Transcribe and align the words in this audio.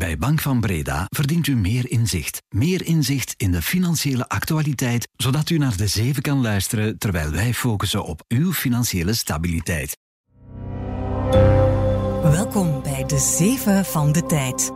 Bij 0.00 0.18
Bank 0.18 0.40
van 0.40 0.60
Breda 0.60 1.06
verdient 1.08 1.46
u 1.46 1.56
meer 1.56 1.90
inzicht. 1.90 2.42
Meer 2.48 2.86
inzicht 2.86 3.34
in 3.36 3.50
de 3.50 3.62
financiële 3.62 4.28
actualiteit, 4.28 5.08
zodat 5.16 5.50
u 5.50 5.58
naar 5.58 5.76
de 5.76 5.86
zeven 5.86 6.22
kan 6.22 6.40
luisteren 6.40 6.98
terwijl 6.98 7.30
wij 7.30 7.54
focussen 7.54 8.04
op 8.04 8.24
uw 8.28 8.52
financiële 8.52 9.14
stabiliteit. 9.14 9.98
Welkom 12.22 12.82
bij 12.82 13.04
de 13.06 13.18
zeven 13.18 13.84
van 13.84 14.12
de 14.12 14.26
tijd. 14.26 14.70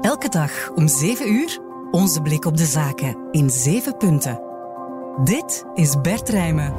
Elke 0.00 0.28
dag 0.28 0.70
om 0.70 0.88
7 0.88 1.32
uur 1.32 1.58
onze 1.90 2.22
blik 2.22 2.44
op 2.44 2.56
de 2.56 2.66
zaken 2.66 3.28
in 3.30 3.50
7 3.50 3.96
punten. 3.96 4.40
Dit 5.24 5.64
is 5.74 6.00
Bert 6.00 6.28
Rijmen. 6.28 6.74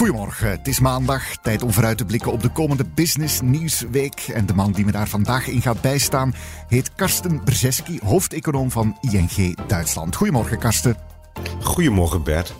Goedemorgen, 0.00 0.50
het 0.50 0.68
is 0.68 0.80
maandag. 0.80 1.36
Tijd 1.36 1.62
om 1.62 1.72
vooruit 1.72 1.98
te 1.98 2.04
blikken 2.04 2.32
op 2.32 2.42
de 2.42 2.48
komende 2.48 2.84
Business 2.94 3.40
Nieuwsweek. 3.40 4.20
En 4.20 4.46
de 4.46 4.54
man 4.54 4.72
die 4.72 4.84
me 4.84 4.92
daar 4.92 5.08
vandaag 5.08 5.46
in 5.46 5.62
gaat 5.62 5.80
bijstaan 5.80 6.34
heet 6.68 6.94
Karsten 6.94 7.44
Brzeski, 7.44 7.98
hoofdeconoom 8.04 8.70
van 8.70 8.98
ING 9.00 9.56
Duitsland. 9.66 10.16
Goedemorgen, 10.16 10.58
Karsten. 10.58 10.96
Goedemorgen, 11.62 12.22
Bert 12.22 12.54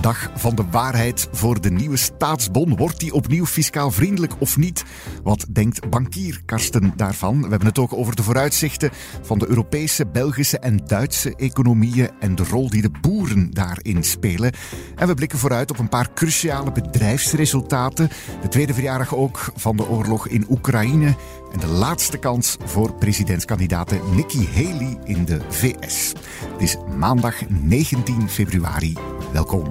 dag 0.00 0.30
van 0.34 0.54
de 0.54 0.64
waarheid 0.70 1.28
voor 1.32 1.60
de 1.60 1.70
nieuwe 1.70 1.96
staatsbon. 1.96 2.76
Wordt 2.76 3.00
die 3.00 3.12
opnieuw 3.14 3.46
fiscaal 3.46 3.90
vriendelijk 3.90 4.32
of 4.38 4.56
niet? 4.56 4.84
Wat 5.22 5.46
denkt 5.48 5.90
bankier 5.90 6.42
Karsten 6.44 6.92
daarvan? 6.96 7.42
We 7.42 7.48
hebben 7.48 7.68
het 7.68 7.78
ook 7.78 7.92
over 7.92 8.16
de 8.16 8.22
vooruitzichten 8.22 8.90
van 9.22 9.38
de 9.38 9.48
Europese, 9.48 10.06
Belgische 10.06 10.58
en 10.58 10.76
Duitse 10.86 11.36
economieën 11.36 12.10
en 12.20 12.34
de 12.34 12.44
rol 12.44 12.70
die 12.70 12.82
de 12.82 12.90
boeren 13.00 13.50
daarin 13.50 14.04
spelen. 14.04 14.52
En 14.96 15.06
we 15.06 15.14
blikken 15.14 15.38
vooruit 15.38 15.70
op 15.70 15.78
een 15.78 15.88
paar 15.88 16.12
cruciale 16.14 16.72
bedrijfsresultaten. 16.72 18.08
De 18.42 18.48
tweede 18.48 18.74
verjaardag 18.74 19.14
ook 19.14 19.52
van 19.56 19.76
de 19.76 19.88
oorlog 19.88 20.28
in 20.28 20.46
Oekraïne. 20.48 21.14
En 21.54 21.60
de 21.60 21.66
laatste 21.66 22.18
kans 22.18 22.56
voor 22.64 22.94
presidentskandidaat 22.94 23.92
Nikki 24.14 24.48
Haley 24.54 24.98
in 25.04 25.24
de 25.24 25.40
VS. 25.48 26.12
Het 26.52 26.62
is 26.62 26.76
maandag 26.96 27.48
19 27.48 28.28
februari. 28.28 28.92
Welkom. 29.32 29.70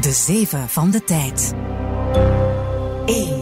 De 0.00 0.12
zeven 0.12 0.68
van 0.68 0.90
de 0.90 1.04
tijd. 1.04 1.54
1 3.06 3.37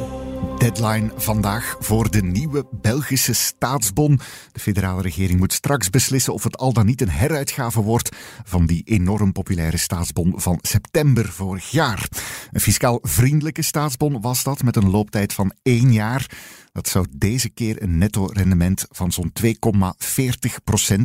deadline 0.72 1.10
vandaag 1.16 1.76
voor 1.78 2.10
de 2.10 2.22
nieuwe 2.22 2.66
Belgische 2.70 3.32
staatsbon. 3.32 4.20
De 4.52 4.60
federale 4.60 5.02
regering 5.02 5.38
moet 5.38 5.52
straks 5.52 5.90
beslissen 5.90 6.32
of 6.32 6.42
het 6.42 6.56
al 6.56 6.72
dan 6.72 6.86
niet 6.86 7.00
een 7.00 7.10
heruitgave 7.10 7.80
wordt 7.80 8.16
van 8.44 8.66
die 8.66 8.82
enorm 8.84 9.32
populaire 9.32 9.76
staatsbon 9.76 10.32
van 10.36 10.58
september 10.62 11.28
vorig 11.28 11.70
jaar. 11.70 12.08
Een 12.52 12.60
fiscaal 12.60 12.98
vriendelijke 13.02 13.62
staatsbon 13.62 14.20
was 14.20 14.42
dat 14.42 14.62
met 14.62 14.76
een 14.76 14.90
looptijd 14.90 15.32
van 15.32 15.52
één 15.62 15.92
jaar. 15.92 16.26
Dat 16.76 16.88
zou 16.88 17.06
deze 17.10 17.48
keer 17.48 17.82
een 17.82 17.98
netto-rendement 17.98 18.86
van 18.88 19.12
zo'n 19.12 19.32
2,40% 19.42 19.46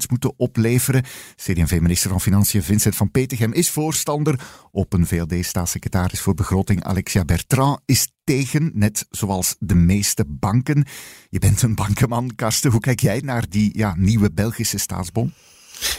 moeten 0.09 0.33
opleveren. 0.37 1.03
CD&V-minister 1.35 2.09
van 2.09 2.21
Financiën 2.21 2.63
Vincent 2.63 2.95
van 2.95 3.11
Petegem 3.11 3.53
is 3.53 3.69
voorstander. 3.69 4.39
Op 4.71 4.93
een 4.93 5.07
VLD-staatssecretaris 5.07 6.21
voor 6.21 6.33
begroting 6.33 6.83
Alexia 6.83 7.25
Bertrand 7.25 7.79
is 7.85 8.11
tegen, 8.23 8.71
net 8.73 9.05
zoals 9.09 9.55
de 9.59 9.75
meeste 9.75 10.25
banken. 10.27 10.85
Je 11.29 11.39
bent 11.39 11.61
een 11.61 11.75
bankenman, 11.75 12.35
Karsten. 12.35 12.71
Hoe 12.71 12.79
kijk 12.79 12.99
jij 12.99 13.19
naar 13.19 13.49
die 13.49 13.77
ja, 13.77 13.95
nieuwe 13.97 14.31
Belgische 14.31 14.77
staatsbon? 14.77 15.33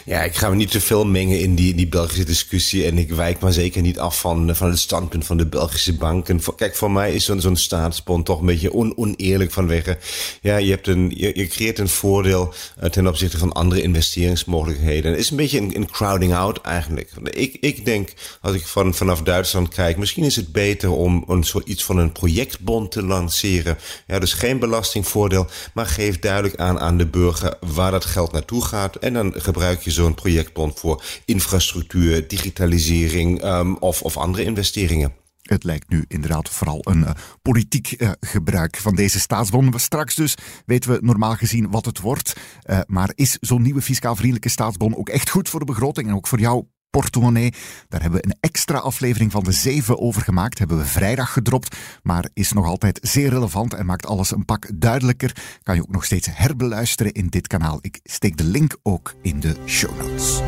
Ja, 0.05 0.23
ik 0.23 0.37
ga 0.37 0.49
me 0.49 0.57
niet 0.57 0.71
te 0.71 0.81
veel 0.81 1.07
mengen 1.07 1.41
in 1.41 1.55
die, 1.55 1.75
die 1.75 1.89
Belgische 1.89 2.25
discussie. 2.25 2.87
En 2.87 2.99
ik 2.99 3.11
wijk 3.11 3.41
maar 3.41 3.53
zeker 3.53 3.83
niet 3.83 3.99
af 3.99 4.21
van, 4.21 4.57
van 4.57 4.69
het 4.69 4.79
standpunt 4.79 5.27
van 5.27 5.37
de 5.37 5.47
Belgische 5.47 5.95
banken. 5.95 6.41
Kijk, 6.57 6.77
voor 6.77 6.91
mij 6.91 7.15
is 7.15 7.25
zo'n 7.25 7.41
zo'n 7.41 7.57
staatsbond 7.57 8.25
toch 8.25 8.41
een 8.41 8.47
beetje 8.47 8.73
on, 8.73 8.97
oneerlijk 8.97 9.53
vanwege. 9.53 9.99
Ja, 10.41 10.57
je, 10.57 10.71
hebt 10.71 10.87
een, 10.87 11.13
je, 11.17 11.31
je 11.35 11.47
creëert 11.47 11.79
een 11.79 11.89
voordeel 11.89 12.55
uh, 12.83 12.89
ten 12.89 13.07
opzichte 13.07 13.39
van 13.39 13.53
andere 13.53 13.83
investeringsmogelijkheden. 13.83 15.11
Het 15.11 15.21
is 15.21 15.31
een 15.31 15.37
beetje 15.37 15.59
een, 15.59 15.91
crowding 15.91 16.35
out 16.35 16.61
eigenlijk. 16.61 17.11
Ik, 17.31 17.57
ik 17.61 17.85
denk, 17.85 18.13
als 18.41 18.55
ik 18.55 18.67
van, 18.67 18.95
vanaf 18.95 19.23
Duitsland 19.23 19.69
kijk, 19.69 19.97
misschien 19.97 20.25
is 20.25 20.37
het 20.37 20.53
beter 20.53 20.91
om 20.91 21.25
een 21.29 21.45
soort 21.45 21.83
van 21.83 21.99
een 21.99 22.13
projectbond 22.13 22.91
te 22.91 23.03
lanceren. 23.03 23.79
Ja, 24.07 24.19
dus 24.19 24.33
geen 24.33 24.59
belastingvoordeel, 24.59 25.47
maar 25.75 25.87
geef 25.87 26.19
duidelijk 26.19 26.57
aan 26.57 26.81
aan 26.81 26.99
de 26.99 27.07
burger 27.07 27.57
waar 27.61 27.91
dat 27.91 28.05
geld 28.05 28.33
naartoe 28.33 28.65
gaat. 28.65 28.97
En 28.97 29.13
dan 29.13 29.35
gebruik 29.37 29.72
gebruik 29.73 29.97
je 29.97 30.03
zo'n 30.03 30.15
projectbond 30.15 30.79
voor 30.79 31.05
infrastructuur, 31.25 32.29
digitalisering 32.29 33.45
um, 33.45 33.77
of, 33.77 34.03
of 34.03 34.17
andere 34.17 34.45
investeringen. 34.45 35.13
Het 35.43 35.65
lijkt 35.65 35.89
nu 35.89 36.05
inderdaad 36.09 36.49
vooral 36.49 36.81
een 36.83 37.01
uh, 37.01 37.11
politiek 37.43 37.95
uh, 37.99 38.11
gebruik 38.21 38.77
van 38.77 38.95
deze 38.95 39.21
staatsbon. 39.21 39.73
Straks 39.77 40.15
dus 40.15 40.35
weten 40.67 40.91
we 40.91 40.99
normaal 41.03 41.35
gezien 41.35 41.71
wat 41.71 41.85
het 41.85 42.01
wordt. 42.01 42.33
Uh, 42.67 42.81
maar 42.87 43.13
is 43.15 43.37
zo'n 43.41 43.63
nieuwe 43.63 43.83
fiscaal 43.83 44.15
vriendelijke 44.15 44.49
staatsbon 44.49 44.97
ook 44.97 45.09
echt 45.09 45.31
goed 45.31 45.49
voor 45.49 45.61
de 45.61 45.67
begroting 45.67 46.09
en 46.09 46.15
ook 46.15 46.27
voor 46.27 46.41
jou 46.41 46.65
portemonnee. 46.93 47.53
Daar 47.89 48.01
hebben 48.01 48.21
we 48.21 48.27
een 48.27 48.37
extra 48.41 48.79
aflevering 48.79 49.33
van 49.33 49.45
de 49.45 49.53
zeven 49.53 49.99
over 49.99 50.23
gemaakt. 50.23 50.59
Hebben 50.59 50.79
we 50.79 50.85
vrijdag 50.85 51.33
gedropt, 51.33 51.77
maar 52.03 52.29
is 52.35 52.53
nog 52.53 52.67
altijd 52.67 52.99
zeer 53.03 53.29
relevant 53.29 53.75
en 53.75 53.87
maakt 53.87 54.07
alles 54.07 54.31
een 54.31 54.45
pak 54.45 54.71
duidelijker. 54.75 55.37
Kan 55.63 55.75
je 55.75 55.83
ook 55.83 55.93
nog 55.93 56.05
steeds 56.05 56.29
herbeluisteren 56.33 57.13
in 57.13 57.27
dit 57.27 57.47
kanaal. 57.47 57.79
Ik 57.81 58.01
steek 58.03 58.37
de 58.37 58.45
link 58.45 58.77
ook 58.83 59.15
in 59.23 59.41
de 59.41 59.57
show 59.67 59.99
notes. 59.99 60.41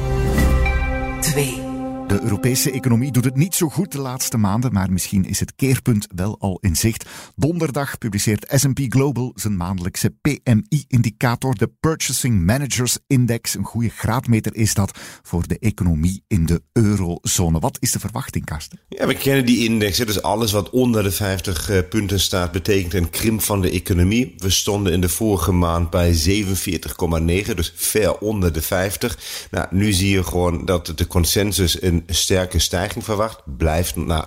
2. 1.20 1.63
De 2.06 2.20
Europese 2.22 2.70
economie 2.70 3.12
doet 3.12 3.24
het 3.24 3.36
niet 3.36 3.54
zo 3.54 3.68
goed 3.68 3.92
de 3.92 3.98
laatste 3.98 4.36
maanden, 4.36 4.72
maar 4.72 4.92
misschien 4.92 5.24
is 5.24 5.40
het 5.40 5.54
keerpunt 5.54 6.06
wel 6.14 6.36
al 6.38 6.58
in 6.60 6.76
zicht. 6.76 7.04
Donderdag 7.36 7.98
publiceert 7.98 8.46
S&P 8.48 8.80
Global 8.88 9.32
zijn 9.34 9.56
maandelijkse 9.56 10.14
PMI-indicator, 10.20 11.54
de 11.54 11.70
Purchasing 11.80 12.44
Managers 12.46 12.98
Index. 13.06 13.54
Een 13.54 13.64
goede 13.64 13.88
graadmeter 13.88 14.54
is 14.54 14.74
dat 14.74 14.98
voor 15.22 15.46
de 15.46 15.58
economie 15.58 16.24
in 16.26 16.46
de 16.46 16.62
eurozone. 16.72 17.58
Wat 17.58 17.76
is 17.80 17.92
de 17.92 18.00
verwachting, 18.00 18.44
Karsten? 18.44 18.78
Ja, 18.88 19.06
we 19.06 19.14
kennen 19.14 19.46
die 19.46 19.64
index. 19.64 19.98
Dus 19.98 20.22
alles 20.22 20.52
wat 20.52 20.70
onder 20.70 21.02
de 21.02 21.10
50 21.10 21.70
eh, 21.70 21.78
punten 21.88 22.20
staat, 22.20 22.52
betekent 22.52 22.94
een 22.94 23.10
krimp 23.10 23.40
van 23.42 23.60
de 23.60 23.70
economie. 23.70 24.34
We 24.36 24.50
stonden 24.50 24.92
in 24.92 25.00
de 25.00 25.08
vorige 25.08 25.52
maand 25.52 25.90
bij 25.90 26.14
47,9, 26.14 27.54
dus 27.54 27.72
ver 27.76 28.18
onder 28.18 28.52
de 28.52 28.62
50. 28.62 29.18
Nou, 29.50 29.66
nu 29.70 29.92
zie 29.92 30.10
je 30.10 30.24
gewoon 30.24 30.64
dat 30.64 30.92
de 30.96 31.06
consensus 31.06 31.78
een 32.06 32.14
sterke 32.14 32.58
stijging 32.58 33.04
verwacht. 33.04 33.56
Blijft 33.56 33.96
naar 33.96 34.26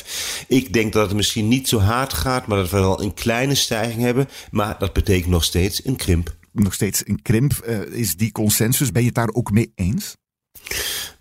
48,5. 0.00 0.46
Ik 0.48 0.72
denk 0.72 0.92
dat 0.92 1.06
het 1.06 1.16
misschien 1.16 1.48
niet 1.48 1.68
zo 1.68 1.78
hard 1.78 2.12
gaat, 2.12 2.46
maar 2.46 2.58
dat 2.58 2.70
we 2.70 2.78
wel 2.78 3.02
een 3.02 3.14
kleine 3.14 3.54
stijging 3.54 4.02
hebben. 4.02 4.28
Maar 4.50 4.78
dat 4.78 4.92
betekent 4.92 5.30
nog 5.30 5.44
steeds 5.44 5.84
een 5.84 5.96
krimp. 5.96 6.36
Nog 6.52 6.74
steeds 6.74 7.02
een 7.06 7.22
krimp. 7.22 7.52
Uh, 7.68 7.80
is 7.80 8.16
die 8.16 8.32
consensus, 8.32 8.92
ben 8.92 9.02
je 9.02 9.06
het 9.06 9.16
daar 9.16 9.32
ook 9.32 9.50
mee 9.50 9.72
eens? 9.74 10.16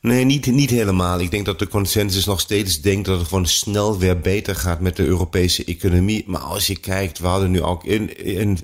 Nee, 0.01 0.25
niet, 0.25 0.45
niet 0.45 0.69
helemaal. 0.69 1.19
Ik 1.19 1.31
denk 1.31 1.45
dat 1.45 1.59
de 1.59 1.67
consensus 1.67 2.25
nog 2.25 2.39
steeds 2.39 2.81
denkt 2.81 3.05
dat 3.05 3.19
het 3.19 3.27
gewoon 3.27 3.45
snel 3.45 3.97
weer 3.97 4.19
beter 4.19 4.55
gaat 4.55 4.79
met 4.79 4.95
de 4.95 5.05
Europese 5.05 5.63
economie. 5.63 6.23
Maar 6.27 6.41
als 6.41 6.67
je 6.67 6.79
kijkt, 6.79 7.19
we 7.19 7.27
hadden 7.27 7.51
nu 7.51 7.61
ook 7.61 7.83
in, 7.83 8.25
in 8.25 8.59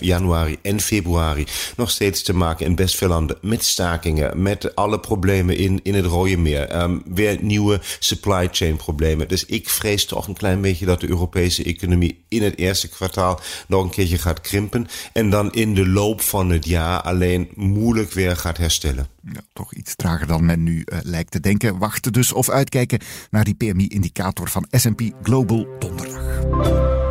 januari 0.00 0.58
en 0.62 0.80
februari 0.80 1.46
nog 1.76 1.90
steeds 1.90 2.22
te 2.22 2.34
maken 2.34 2.66
in 2.66 2.74
best 2.74 2.96
veel 2.96 3.08
landen 3.08 3.38
met 3.40 3.64
stakingen, 3.64 4.42
met 4.42 4.74
alle 4.74 5.00
problemen 5.00 5.56
in, 5.56 5.80
in 5.82 5.94
het 5.94 6.04
Rode 6.06 6.36
Meer. 6.36 6.82
Um, 6.82 7.02
weer 7.04 7.38
nieuwe 7.40 7.80
supply 7.98 8.48
chain 8.52 8.76
problemen. 8.76 9.28
Dus 9.28 9.44
ik 9.44 9.68
vrees 9.68 10.04
toch 10.06 10.26
een 10.26 10.34
klein 10.34 10.60
beetje 10.60 10.86
dat 10.86 11.00
de 11.00 11.08
Europese 11.08 11.64
economie 11.64 12.24
in 12.28 12.42
het 12.42 12.58
eerste 12.58 12.88
kwartaal 12.88 13.40
nog 13.66 13.84
een 13.84 13.90
keertje 13.90 14.18
gaat 14.18 14.40
krimpen. 14.40 14.86
En 15.12 15.30
dan 15.30 15.52
in 15.52 15.74
de 15.74 15.88
loop 15.88 16.20
van 16.20 16.50
het 16.50 16.66
jaar 16.66 17.00
alleen 17.00 17.48
moeilijk 17.54 18.12
weer 18.12 18.36
gaat 18.36 18.56
herstellen. 18.56 19.06
Ja, 19.32 19.40
toch 19.52 19.74
iets 19.74 19.94
trager 19.96 20.26
dan 20.26 20.44
men 20.44 20.62
nu 20.62 20.82
uh, 20.84 20.98
lijkt 21.02 21.30
te 21.30 21.40
denken. 21.40 21.78
Wachten 21.78 22.12
dus 22.12 22.32
of 22.32 22.50
uitkijken 22.50 23.00
naar 23.30 23.44
die 23.44 23.54
PMI-indicator 23.54 24.48
van 24.48 24.66
S&P 24.70 25.02
Global 25.22 25.66
donderdag. 25.78 27.03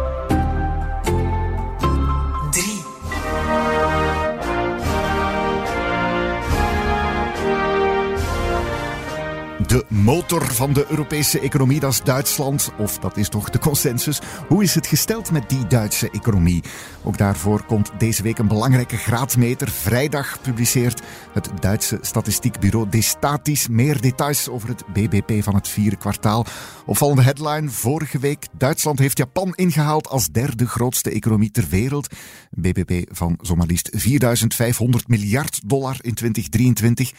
De 9.74 9.86
motor 9.88 10.54
van 10.54 10.74
de 10.74 10.86
Europese 10.90 11.40
economie, 11.40 11.80
dat 11.80 11.92
is 11.92 12.02
Duitsland. 12.02 12.72
Of 12.78 13.00
dat 13.00 13.18
is 13.18 13.30
toch 13.30 13.50
de 13.50 13.60
consensus. 13.60 14.22
Hoe 14.48 14.64
is 14.64 14.76
het 14.76 14.88
gesteld 14.88 15.32
met 15.32 15.50
die 15.50 15.68
Duitse 15.68 16.10
economie? 16.10 16.64
Ook 17.04 17.18
daarvoor 17.18 17.64
komt 17.66 17.92
deze 17.98 18.24
week 18.24 18.38
een 18.38 18.48
belangrijke 18.48 18.98
graadmeter. 18.98 19.70
Vrijdag 19.70 20.42
publiceert 20.42 21.02
het 21.32 21.50
Duitse 21.60 21.98
statistiekbureau 22.02 22.90
Destatis 22.90 23.68
meer 23.68 24.02
details 24.02 24.50
over 24.50 24.70
het 24.70 24.84
BBP 24.94 25.44
van 25.44 25.56
het 25.56 25.68
vierde 25.68 25.98
kwartaal. 25.98 26.46
Opvallende 26.86 27.22
headline 27.22 27.70
vorige 27.70 28.20
week. 28.20 28.48
Duitsland 28.58 29.00
heeft 29.00 29.18
Japan 29.18 29.54
ingehaald 29.56 30.08
als 30.08 30.28
derde 30.28 30.68
grootste 30.68 31.10
economie 31.10 31.52
ter 31.52 31.66
wereld. 31.70 32.08
BBP 32.52 33.16
van 33.16 33.38
zomaar 33.42 33.68
liefst 33.68 33.90
4500 33.92 35.08
miljard 35.08 35.62
dollar 35.66 35.98
in 36.02 36.14
2023. 36.14 37.12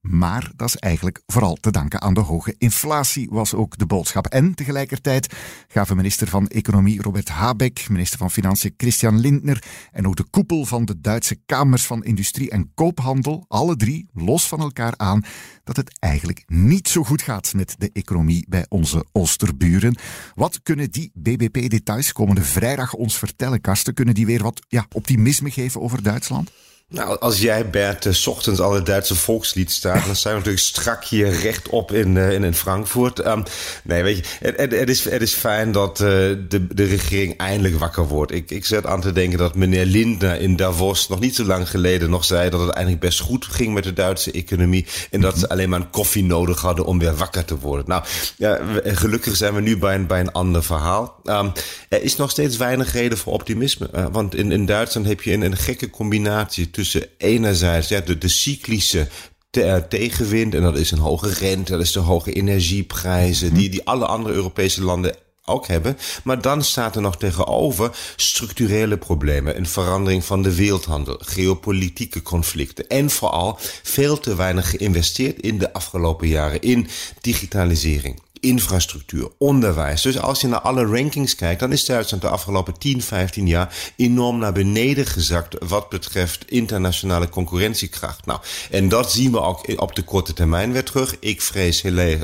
Maar 0.00 0.50
dat 0.56 0.68
is 0.68 0.76
eigenlijk 0.76 1.22
vooral 1.26 1.54
te 1.54 1.70
danken 1.70 2.00
aan 2.00 2.14
de 2.14 2.20
hoge 2.20 2.54
inflatie, 2.58 3.28
was 3.30 3.54
ook 3.54 3.78
de 3.78 3.86
boodschap. 3.86 4.26
En 4.26 4.54
tegelijkertijd 4.54 5.34
gaven 5.68 5.96
minister 5.96 6.28
van 6.28 6.46
Economie 6.46 7.02
Robert 7.02 7.28
Habeck, 7.28 7.88
minister 7.88 8.18
van 8.18 8.30
Financiën 8.30 8.74
Christian 8.76 9.20
Lindner 9.20 9.64
en 9.92 10.06
ook 10.06 10.16
de 10.16 10.24
koepel 10.30 10.64
van 10.64 10.84
de 10.84 11.00
Duitse 11.00 11.36
Kamers 11.46 11.86
van 11.86 12.04
Industrie 12.04 12.50
en 12.50 12.70
Koophandel, 12.74 13.44
alle 13.48 13.76
drie 13.76 14.08
los 14.12 14.48
van 14.48 14.60
elkaar 14.60 14.94
aan 14.96 15.24
dat 15.64 15.76
het 15.76 15.98
eigenlijk 15.98 16.44
niet 16.46 16.88
zo 16.88 17.04
goed 17.04 17.22
gaat 17.22 17.54
met 17.54 17.74
de 17.78 17.90
economie 17.92 18.46
bij 18.48 18.66
onze 18.68 19.04
Oosterburen. 19.12 19.98
Wat 20.34 20.62
kunnen 20.62 20.90
die 20.90 21.10
BBP-details 21.14 22.12
komende 22.12 22.42
vrijdag 22.42 22.94
ons 22.94 23.18
vertellen, 23.18 23.60
Karsten? 23.60 23.94
Kunnen 23.94 24.14
die 24.14 24.26
weer 24.26 24.42
wat 24.42 24.62
ja, 24.68 24.86
optimisme 24.92 25.50
geven 25.50 25.80
over 25.80 26.02
Duitsland? 26.02 26.50
Nou, 26.92 27.18
als 27.18 27.40
jij 27.40 27.70
Bert 27.70 28.04
uh, 28.04 28.26
ochtends 28.26 28.60
al 28.60 28.74
het 28.74 28.86
Duitse 28.86 29.14
volkslied 29.14 29.70
staat, 29.70 30.06
dan 30.06 30.16
zijn 30.16 30.34
we 30.34 30.38
natuurlijk 30.38 30.64
strak 30.64 31.04
hier 31.04 31.30
rechtop 31.40 31.92
in, 31.92 32.16
uh, 32.16 32.32
in, 32.32 32.44
in 32.44 32.54
Frankfurt. 32.54 33.26
Um, 33.26 33.42
nee, 33.84 34.02
weet 34.02 34.16
je, 34.16 34.22
het, 34.40 34.56
het, 34.56 34.72
het, 34.72 34.88
is, 34.88 35.04
het 35.04 35.22
is 35.22 35.34
fijn 35.34 35.72
dat 35.72 36.00
uh, 36.00 36.06
de, 36.06 36.66
de 36.74 36.84
regering 36.84 37.36
eindelijk 37.36 37.78
wakker 37.78 38.06
wordt. 38.06 38.32
Ik, 38.32 38.50
ik 38.50 38.64
zit 38.64 38.86
aan 38.86 39.00
te 39.00 39.12
denken 39.12 39.38
dat 39.38 39.54
meneer 39.54 39.84
Lindner 39.84 40.40
in 40.40 40.56
Davos 40.56 41.08
nog 41.08 41.20
niet 41.20 41.34
zo 41.34 41.44
lang 41.44 41.70
geleden 41.70 42.10
nog 42.10 42.24
zei 42.24 42.50
dat 42.50 42.60
het 42.60 42.70
eigenlijk 42.70 43.04
best 43.04 43.20
goed 43.20 43.44
ging 43.44 43.74
met 43.74 43.84
de 43.84 43.92
Duitse 43.92 44.32
economie. 44.32 44.86
En 45.10 45.20
dat 45.20 45.38
ze 45.38 45.48
alleen 45.48 45.68
maar 45.68 45.80
een 45.80 45.90
koffie 45.90 46.24
nodig 46.24 46.60
hadden 46.60 46.84
om 46.84 46.98
weer 46.98 47.14
wakker 47.14 47.44
te 47.44 47.58
worden. 47.58 47.84
Nou, 47.88 48.04
ja, 48.36 48.60
gelukkig 48.84 49.36
zijn 49.36 49.54
we 49.54 49.60
nu 49.60 49.78
bij 49.78 49.94
een, 49.94 50.06
bij 50.06 50.20
een 50.20 50.32
ander 50.32 50.64
verhaal. 50.64 51.20
Um, 51.24 51.52
er 51.88 52.02
is 52.02 52.16
nog 52.16 52.30
steeds 52.30 52.56
weinig 52.56 52.92
reden 52.92 53.18
voor 53.18 53.32
optimisme. 53.32 54.08
want 54.12 54.34
in, 54.34 54.52
in 54.52 54.66
Duitsland 54.66 55.06
heb 55.06 55.22
je 55.22 55.32
een, 55.32 55.42
een 55.42 55.56
gekke 55.56 55.90
combinatie 55.90 56.70
tussen 56.80 57.06
enerzijds 57.18 57.88
ja, 57.88 58.00
de, 58.00 58.18
de 58.18 58.28
cyclische 58.28 59.08
te, 59.50 59.84
tegenwind. 59.88 60.54
En 60.54 60.62
dat 60.62 60.78
is 60.78 60.90
een 60.90 60.98
hoge 60.98 61.28
rente, 61.28 61.72
dat 61.72 61.80
is 61.80 61.92
de 61.92 61.98
hoge 61.98 62.32
energieprijzen. 62.32 63.54
Die, 63.54 63.68
die 63.68 63.86
alle 63.86 64.06
andere 64.06 64.34
Europese 64.34 64.82
landen 64.82 65.14
ook 65.44 65.66
hebben. 65.66 65.98
Maar 66.24 66.40
dan 66.42 66.64
staat 66.64 66.96
er 66.96 67.02
nog 67.02 67.16
tegenover 67.16 67.90
structurele 68.16 68.96
problemen. 68.96 69.56
Een 69.56 69.66
verandering 69.66 70.24
van 70.24 70.42
de 70.42 70.54
wereldhandel, 70.54 71.16
geopolitieke 71.18 72.22
conflicten. 72.22 72.88
En 72.88 73.10
vooral 73.10 73.58
veel 73.82 74.18
te 74.18 74.36
weinig 74.36 74.70
geïnvesteerd 74.70 75.40
in 75.40 75.58
de 75.58 75.72
afgelopen 75.72 76.28
jaren 76.28 76.60
in 76.60 76.88
digitalisering 77.20 78.20
infrastructuur, 78.40 79.28
onderwijs. 79.38 80.02
Dus 80.02 80.18
als 80.18 80.40
je 80.40 80.46
naar 80.46 80.60
alle 80.60 80.86
rankings 80.86 81.34
kijkt, 81.34 81.60
dan 81.60 81.72
is 81.72 81.84
Duitsland 81.84 82.22
de 82.22 82.28
afgelopen 82.28 82.78
10, 82.78 83.02
15 83.02 83.46
jaar 83.46 83.74
enorm 83.96 84.38
naar 84.38 84.52
beneden 84.52 85.06
gezakt 85.06 85.56
wat 85.68 85.88
betreft 85.88 86.44
internationale 86.50 87.28
concurrentiekracht. 87.28 88.26
Nou, 88.26 88.40
en 88.70 88.88
dat 88.88 89.12
zien 89.12 89.32
we 89.32 89.40
ook 89.40 89.80
op 89.80 89.94
de 89.94 90.02
korte 90.02 90.32
termijn 90.32 90.72
weer 90.72 90.84
terug. 90.84 91.16
Ik 91.20 91.42
vrees 91.42 91.82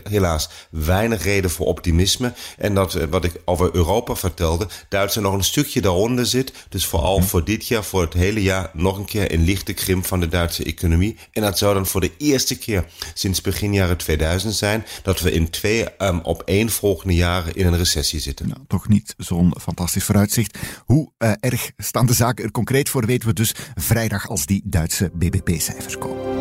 helaas 0.09 0.49
weinig 0.71 1.23
reden 1.23 1.51
voor 1.51 1.67
optimisme. 1.67 2.33
En 2.59 2.75
dat 2.75 2.95
eh, 2.95 3.07
wat 3.11 3.25
ik 3.25 3.41
over 3.45 3.75
Europa 3.75 4.15
vertelde, 4.15 4.69
Duitsland 4.89 5.27
nog 5.27 5.37
een 5.37 5.45
stukje 5.45 5.81
daaronder 5.81 6.27
zit. 6.27 6.53
Dus 6.69 6.87
vooral 6.87 7.23
voor 7.23 7.45
dit 7.45 7.67
jaar, 7.69 7.85
voor 7.85 8.01
het 8.01 8.13
hele 8.13 8.43
jaar, 8.43 8.71
nog 8.73 8.99
een 8.99 9.05
keer 9.05 9.33
een 9.33 9.45
lichte 9.45 9.73
krimp 9.73 10.07
van 10.07 10.21
de 10.21 10.29
Duitse 10.29 10.65
economie. 10.65 11.17
En 11.33 11.43
dat 11.43 11.59
zou 11.59 11.75
dan 11.75 11.87
voor 11.87 12.01
de 12.01 12.13
eerste 12.19 12.59
keer 12.59 12.85
sinds 13.15 13.41
begin 13.41 13.73
jaren 13.73 13.97
2000 13.97 14.55
zijn 14.55 14.87
dat 15.03 15.21
we 15.21 15.33
in 15.33 15.51
twee 15.51 15.97
op 16.23 16.43
één 16.43 16.71
volgende 16.71 17.15
jaren 17.15 17.55
in 17.55 17.67
een 17.67 17.77
recessie 17.77 18.21
zitten. 18.21 18.49
Nou, 18.49 18.61
toch 18.67 18.89
niet 18.89 19.15
zo'n 19.17 19.55
fantastisch 19.61 20.05
vooruitzicht. 20.05 20.59
Hoe 20.85 21.11
uh, 21.19 21.33
erg 21.41 21.71
staan 21.77 22.07
de 22.07 22.15
zaken 22.15 22.45
er 22.45 22.51
concreet 22.51 22.89
voor, 22.89 23.07
weten 23.07 23.29
we 23.29 23.35
dus 23.35 23.55
vrijdag 23.75 24.29
als 24.29 24.47
die 24.47 24.63
Duitse 24.65 25.11
BBP-cijfers 25.15 25.99
komen. 25.99 26.37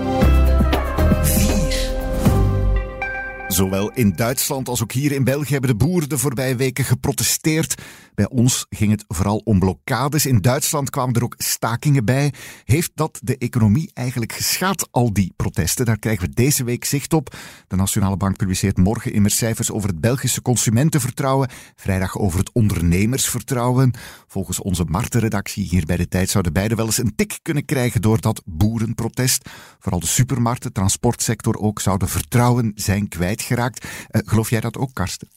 Zowel 3.48 3.92
in 3.94 4.14
Duitsland 4.16 4.70
als 4.70 4.84
ook 4.84 4.92
hier 4.92 5.12
in 5.12 5.24
België 5.24 5.52
hebben 5.52 5.70
de 5.70 5.86
boeren 5.86 6.10
de 6.10 6.18
voorbije 6.18 6.56
weken 6.56 6.84
geprotesteerd. 6.84 7.76
Bij 8.16 8.30
ons 8.30 8.66
ging 8.70 8.92
het 8.92 9.04
vooral 9.08 9.42
om 9.44 9.60
blokkades. 9.60 10.26
In 10.26 10.42
Duitsland 10.42 10.90
kwamen 10.90 11.14
er 11.16 11.24
ook 11.24 11.36
stakingen 11.38 12.06
bij. 12.06 12.34
Heeft 12.64 12.92
dat 12.96 13.20
de 13.24 13.38
economie 13.38 13.92
eigenlijk 13.94 14.34
geschaad, 14.34 14.88
al 14.92 15.14
die 15.14 15.34
protesten? 15.36 15.86
Daar 15.86 16.00
krijgen 16.00 16.28
we 16.28 16.34
deze 16.34 16.64
week 16.64 16.86
zicht 16.86 17.14
op. 17.14 17.36
De 17.68 17.76
Nationale 17.76 18.18
Bank 18.18 18.38
publiceert 18.38 18.78
morgen 18.78 19.14
immers 19.14 19.38
cijfers 19.38 19.72
over 19.72 19.90
het 19.90 20.00
Belgische 20.02 20.42
consumentenvertrouwen. 20.42 21.50
Vrijdag 21.76 22.18
over 22.18 22.40
het 22.40 22.52
ondernemersvertrouwen. 22.52 23.94
Volgens 24.28 24.62
onze 24.62 24.84
Martenredactie 24.84 25.68
hier 25.68 25.86
bij 25.86 25.98
de 25.98 26.08
Tijd 26.08 26.30
zouden 26.30 26.54
beide 26.54 26.76
wel 26.76 26.86
eens 26.86 26.98
een 26.98 27.16
tik 27.16 27.40
kunnen 27.42 27.66
krijgen 27.66 28.02
door 28.02 28.22
dat 28.22 28.42
boerenprotest. 28.46 29.50
Vooral 29.80 30.00
de 30.00 30.08
supermarkten, 30.08 30.74
transportsector 30.74 31.58
ook, 31.58 31.80
zouden 31.80 32.08
vertrouwen 32.08 32.72
zijn 32.76 33.08
kwijtgeraakt. 33.08 33.86
Uh, 33.86 34.22
geloof 34.26 34.50
jij 34.50 34.60
dat 34.60 34.78
ook, 34.78 34.94
Karsten? 34.94 35.28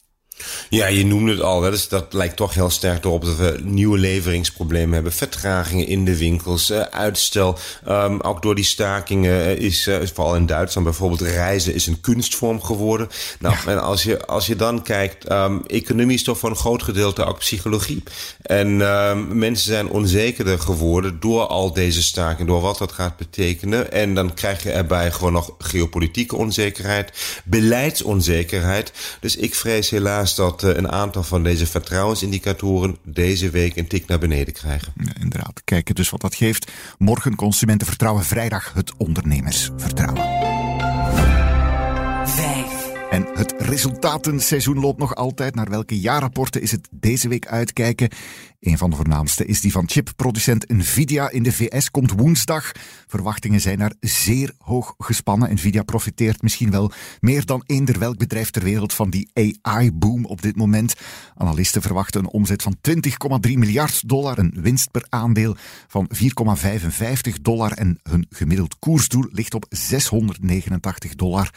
Ja, 0.69 0.87
je 0.87 1.05
noemde 1.05 1.31
het 1.31 1.41
al. 1.41 1.61
Hè. 1.61 1.71
Dus 1.71 1.87
dat 1.87 2.13
lijkt 2.13 2.35
toch 2.35 2.53
heel 2.53 2.69
sterk 2.69 3.05
erop 3.05 3.25
dat 3.25 3.35
we 3.35 3.59
nieuwe 3.63 3.97
leveringsproblemen 3.97 4.93
hebben. 4.93 5.11
Vertragingen 5.11 5.87
in 5.87 6.05
de 6.05 6.17
winkels, 6.17 6.71
uh, 6.71 6.81
uitstel. 6.81 7.57
Um, 7.87 8.21
ook 8.21 8.41
door 8.41 8.55
die 8.55 8.63
stakingen 8.63 9.31
uh, 9.31 9.51
is, 9.51 9.87
uh, 9.87 9.97
vooral 10.13 10.35
in 10.35 10.45
Duitsland 10.45 10.87
bijvoorbeeld, 10.87 11.21
reizen 11.21 11.73
is 11.73 11.87
een 11.87 12.01
kunstvorm 12.01 12.61
geworden. 12.61 13.09
Nou, 13.39 13.55
ja. 13.65 13.71
en 13.71 13.81
als 13.81 14.03
je, 14.03 14.25
als 14.25 14.47
je 14.47 14.55
dan 14.55 14.81
kijkt, 14.81 15.31
um, 15.31 15.61
economie 15.65 16.15
is 16.15 16.23
toch 16.23 16.37
voor 16.37 16.49
een 16.49 16.55
groot 16.55 16.83
gedeelte 16.83 17.25
ook 17.25 17.39
psychologie. 17.39 18.03
En 18.41 18.81
um, 18.81 19.37
mensen 19.37 19.65
zijn 19.65 19.89
onzekerder 19.89 20.59
geworden 20.59 21.19
door 21.19 21.45
al 21.45 21.73
deze 21.73 22.03
stakingen, 22.03 22.47
door 22.47 22.61
wat 22.61 22.77
dat 22.77 22.91
gaat 22.91 23.17
betekenen. 23.17 23.91
En 23.91 24.13
dan 24.13 24.33
krijg 24.33 24.63
je 24.63 24.71
erbij 24.71 25.11
gewoon 25.11 25.33
nog 25.33 25.55
geopolitieke 25.57 26.35
onzekerheid, 26.35 27.11
beleidsonzekerheid. 27.43 28.91
Dus 29.19 29.35
ik 29.35 29.55
vrees 29.55 29.89
helaas 29.89 30.28
dat 30.35 30.63
uh, 30.63 30.75
een 30.75 30.91
aantal 30.91 31.23
van 31.23 31.43
deze 31.43 31.67
vertrouwensindicatoren 31.67 32.97
deze 33.03 33.49
week 33.49 33.75
een 33.75 33.87
tik 33.87 34.07
naar 34.07 34.19
beneden 34.19 34.53
krijgen. 34.53 34.93
Ja, 35.03 35.11
inderdaad. 35.19 35.61
Kijken 35.63 35.95
dus 35.95 36.09
wat 36.09 36.21
dat 36.21 36.35
geeft. 36.35 36.71
Morgen 36.97 37.35
consumentenvertrouwen, 37.35 38.23
vrijdag 38.23 38.73
het 38.73 38.93
ondernemersvertrouwen. 38.97 40.58
En 43.09 43.27
het 43.33 43.53
resultatenseizoen 43.57 44.79
loopt 44.79 44.99
nog 44.99 45.15
altijd. 45.15 45.55
Naar 45.55 45.69
welke 45.69 45.99
jaarrapporten 45.99 46.61
is 46.61 46.71
het 46.71 46.87
deze 46.91 47.27
week 47.27 47.47
uitkijken? 47.47 48.09
Een 48.59 48.77
van 48.77 48.89
de 48.89 48.95
voornaamste 48.95 49.45
is 49.45 49.61
die 49.61 49.71
van 49.71 49.89
chipproducent 49.89 50.69
Nvidia 50.69 51.29
in 51.29 51.43
de 51.43 51.51
VS. 51.51 51.91
Komt 51.91 52.11
woensdag. 52.11 52.71
Verwachtingen 53.07 53.61
zijn 53.61 53.77
daar 53.77 53.93
zeer 53.99 54.53
hoog 54.57 54.93
gespannen. 54.97 55.53
Nvidia 55.53 55.83
profiteert 55.83 56.41
misschien 56.41 56.71
wel 56.71 56.91
meer 57.19 57.45
dan 57.45 57.63
eender 57.65 57.99
welk 57.99 58.17
bedrijf 58.17 58.49
ter 58.49 58.63
wereld 58.63 58.93
van 58.93 59.09
die 59.09 59.29
AI-boom 59.61 60.25
op 60.25 60.41
dit 60.41 60.55
moment. 60.55 60.93
Analisten 61.35 61.81
verwachten 61.81 62.21
een 62.21 62.29
omzet 62.29 62.61
van 62.61 62.75
20,3 63.47 63.53
miljard 63.53 64.07
dollar, 64.07 64.39
een 64.39 64.53
winst 64.55 64.91
per 64.91 65.05
aandeel 65.09 65.55
van 65.87 66.09
4,55 66.15 67.41
dollar 67.41 67.71
en 67.71 67.99
hun 68.03 68.25
gemiddeld 68.29 68.79
koersdoel 68.79 69.27
ligt 69.31 69.53
op 69.53 69.65
689 69.69 71.15
dollar. 71.15 71.53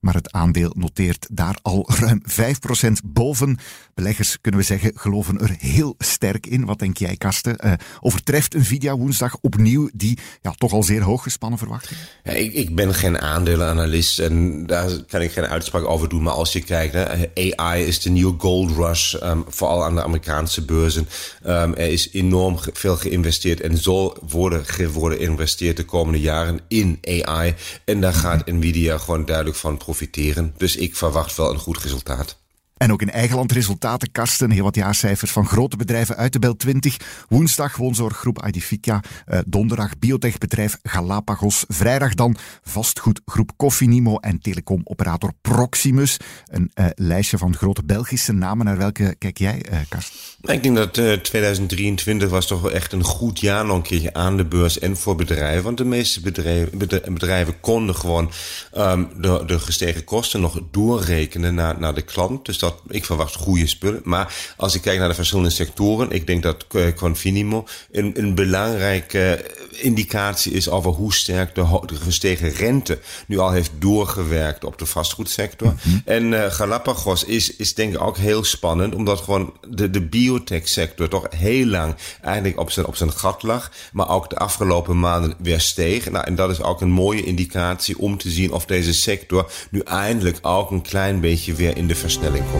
Maar 0.00 0.14
het 0.14 0.32
aandeel 0.32 0.72
noteert 0.76 0.94
daar 1.30 1.58
al 1.62 1.90
ruim 2.00 2.22
5% 2.22 2.92
boven. 3.04 3.58
Beleggers, 3.94 4.40
kunnen 4.40 4.60
we 4.60 4.66
zeggen, 4.66 4.92
geloven 4.94 5.40
er 5.40 5.56
heel 5.58 5.94
sterk 5.98 6.46
in. 6.46 6.64
Wat 6.64 6.78
denk 6.78 6.96
jij, 6.96 7.16
Karsten? 7.16 7.56
Uh, 7.64 7.72
overtreft 8.00 8.54
Nvidia 8.54 8.96
woensdag 8.96 9.36
opnieuw 9.40 9.88
die 9.92 10.18
ja, 10.42 10.50
toch 10.50 10.72
al 10.72 10.82
zeer 10.82 11.02
hoog 11.02 11.22
gespannen 11.22 11.58
verwachtingen? 11.58 12.02
Ja, 12.24 12.32
ik, 12.32 12.52
ik 12.52 12.74
ben 12.74 12.94
geen 12.94 13.20
aandelenanalist 13.20 14.18
en 14.18 14.66
daar 14.66 14.90
kan 15.08 15.20
ik 15.20 15.32
geen 15.32 15.46
uitspraak 15.46 15.84
over 15.84 16.08
doen. 16.08 16.22
Maar 16.22 16.32
als 16.32 16.52
je 16.52 16.60
kijkt, 16.60 16.94
hè, 16.94 17.30
AI 17.56 17.84
is 17.84 18.00
de 18.00 18.10
nieuwe 18.10 18.34
gold 18.38 18.70
rush, 18.70 19.14
um, 19.14 19.44
vooral 19.48 19.84
aan 19.84 19.94
de 19.94 20.02
Amerikaanse 20.02 20.64
beurzen. 20.64 21.08
Um, 21.46 21.74
er 21.74 21.88
is 21.88 22.10
enorm 22.12 22.58
veel 22.72 22.96
geïnvesteerd 22.96 23.60
en 23.60 23.78
zal 23.78 24.16
worden, 24.28 24.64
worden 24.92 25.18
geïnvesteerd 25.18 25.76
de 25.76 25.84
komende 25.84 26.20
jaren 26.20 26.60
in 26.68 26.98
AI. 27.02 27.54
En 27.84 28.00
daar 28.00 28.14
gaat 28.14 28.46
Nvidia 28.46 28.98
gewoon 28.98 29.24
duidelijk 29.24 29.56
van 29.56 29.76
profiteren. 29.76 30.54
Dus 30.56 30.76
ik 30.76 30.85
verwacht 30.94 31.36
wel 31.36 31.52
een 31.52 31.58
goed 31.58 31.78
resultaat. 31.78 32.36
En 32.76 32.92
ook 32.92 33.02
in 33.02 33.10
eigen 33.10 33.36
land 33.36 33.52
resultaten, 33.52 34.12
Karsten. 34.12 34.50
Heel 34.50 34.62
wat 34.62 34.74
jaarcijfers 34.74 35.30
van 35.30 35.46
grote 35.46 35.76
bedrijven 35.76 36.16
uit 36.16 36.32
de 36.32 36.38
Bel 36.38 36.56
20. 36.56 36.96
Woensdag 37.28 37.76
woonzorggroep 37.76 38.46
Idifica. 38.46 39.00
Uh, 39.26 39.38
donderdag 39.46 39.98
biotechbedrijf 39.98 40.78
Galapagos. 40.82 41.64
Vrijdag 41.68 42.14
dan 42.14 42.36
vastgoedgroep 42.62 43.52
Nimo 43.78 44.16
en 44.16 44.40
telecomoperator 44.40 45.32
Proximus. 45.40 46.16
Een 46.46 46.70
uh, 46.74 46.86
lijstje 46.94 47.38
van 47.38 47.56
grote 47.56 47.84
Belgische 47.84 48.32
namen. 48.32 48.66
Naar 48.66 48.76
welke 48.76 49.14
kijk 49.18 49.38
jij, 49.38 49.62
uh, 49.72 49.78
Karsten? 49.88 50.16
Ik 50.40 50.62
denk 50.62 50.76
dat 50.76 51.24
2023 51.24 52.30
was 52.30 52.46
toch 52.46 52.60
wel 52.60 52.72
echt 52.72 52.92
een 52.92 53.04
goed 53.04 53.40
jaar 53.40 53.64
nog 53.64 53.76
een 53.76 53.82
keertje 53.82 54.14
aan 54.14 54.36
de 54.36 54.44
beurs 54.44 54.78
en 54.78 54.96
voor 54.96 55.16
bedrijven. 55.16 55.64
Want 55.64 55.78
de 55.78 55.84
meeste 55.84 56.20
bedrijven, 56.20 56.78
bedrijven 57.14 57.60
konden 57.60 57.94
gewoon 57.94 58.30
um, 58.76 59.08
de, 59.16 59.42
de 59.46 59.58
gestegen 59.58 60.04
kosten 60.04 60.40
nog 60.40 60.60
doorrekenen 60.70 61.54
naar, 61.54 61.80
naar 61.80 61.94
de 61.94 62.02
klant. 62.02 62.44
Dus 62.44 62.58
dat, 62.58 62.65
ik 62.88 63.04
verwacht 63.04 63.34
goede 63.34 63.66
spullen. 63.66 64.00
Maar 64.04 64.34
als 64.56 64.74
ik 64.74 64.82
kijk 64.82 64.98
naar 64.98 65.08
de 65.08 65.14
verschillende 65.14 65.50
sectoren, 65.50 66.10
ik 66.10 66.26
denk 66.26 66.42
dat 66.42 66.66
Confinimo 66.96 67.66
een, 67.90 68.12
een 68.14 68.34
belangrijke 68.34 69.44
indicatie 69.70 70.52
is 70.52 70.68
over 70.68 70.90
hoe 70.90 71.14
sterk 71.14 71.54
de, 71.54 71.64
gestegen 71.86 72.50
rente 72.50 72.98
nu 73.26 73.38
al 73.38 73.50
heeft 73.50 73.70
doorgewerkt 73.78 74.64
op 74.64 74.78
de 74.78 74.86
vastgoedsector. 74.86 75.74
Mhm. 75.82 75.96
En 76.04 76.32
uh, 76.32 76.44
Galapagos 76.44 77.24
is, 77.24 77.56
is 77.56 77.74
denk 77.74 77.94
ik 77.94 78.00
ook 78.00 78.16
heel 78.16 78.44
spannend, 78.44 78.94
omdat 78.94 79.20
gewoon 79.20 79.52
de, 79.68 79.90
de 79.90 80.02
biotech 80.02 80.68
sector 80.68 81.08
toch 81.08 81.26
heel 81.36 81.66
lang 81.66 81.94
eigenlijk 82.22 82.58
op 82.58 82.70
zijn, 82.70 82.86
op 82.86 82.96
zijn 82.96 83.12
gat 83.12 83.42
lag, 83.42 83.70
maar 83.92 84.08
ook 84.08 84.30
de 84.30 84.36
afgelopen 84.36 84.98
maanden 84.98 85.34
weer 85.38 85.60
steeg. 85.60 86.10
Nou, 86.10 86.24
en 86.24 86.34
dat 86.34 86.50
is 86.50 86.62
ook 86.62 86.80
een 86.80 86.90
mooie 86.90 87.24
indicatie 87.24 87.98
om 87.98 88.18
te 88.18 88.30
zien 88.30 88.52
of 88.52 88.64
deze 88.64 88.94
sector 88.94 89.50
nu 89.70 89.80
eindelijk 89.80 90.38
ook 90.42 90.70
een 90.70 90.82
klein 90.82 91.20
beetje 91.20 91.54
weer 91.54 91.76
in 91.76 91.88
de 91.88 91.94
versnelling 91.94 92.44
komt. 92.50 92.55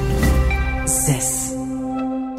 Zes. 0.86 1.52